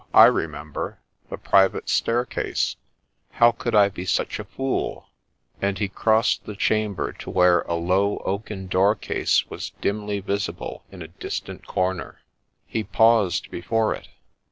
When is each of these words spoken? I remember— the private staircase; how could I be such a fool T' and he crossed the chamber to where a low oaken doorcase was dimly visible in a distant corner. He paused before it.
I 0.15 0.25
remember— 0.25 0.99
the 1.29 1.37
private 1.37 1.87
staircase; 1.87 2.75
how 3.33 3.51
could 3.51 3.75
I 3.75 3.87
be 3.87 4.03
such 4.03 4.39
a 4.39 4.43
fool 4.45 5.01
T' 5.11 5.67
and 5.67 5.77
he 5.77 5.87
crossed 5.89 6.43
the 6.45 6.55
chamber 6.55 7.13
to 7.13 7.29
where 7.29 7.61
a 7.61 7.75
low 7.75 8.17
oaken 8.25 8.65
doorcase 8.67 9.47
was 9.47 9.73
dimly 9.79 10.19
visible 10.19 10.83
in 10.91 11.03
a 11.03 11.07
distant 11.07 11.67
corner. 11.67 12.21
He 12.65 12.83
paused 12.83 13.51
before 13.51 13.93
it. 13.93 14.07